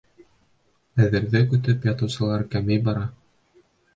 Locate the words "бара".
2.89-3.07